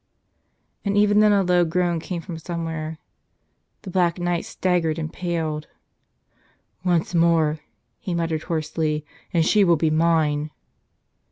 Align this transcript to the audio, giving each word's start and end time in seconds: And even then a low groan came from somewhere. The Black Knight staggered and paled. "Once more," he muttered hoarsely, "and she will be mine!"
And 0.83 0.97
even 0.97 1.19
then 1.19 1.31
a 1.31 1.43
low 1.43 1.63
groan 1.63 1.99
came 1.99 2.23
from 2.23 2.39
somewhere. 2.39 2.97
The 3.83 3.91
Black 3.91 4.17
Knight 4.17 4.45
staggered 4.45 4.97
and 4.97 5.13
paled. 5.13 5.67
"Once 6.83 7.13
more," 7.13 7.59
he 7.99 8.15
muttered 8.15 8.41
hoarsely, 8.45 9.05
"and 9.31 9.45
she 9.45 9.63
will 9.63 9.77
be 9.77 9.91
mine!" 9.91 10.49